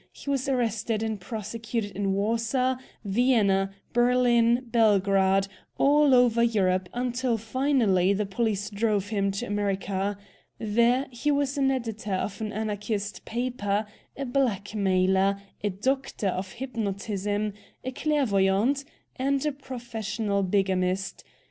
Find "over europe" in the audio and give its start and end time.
6.15-6.89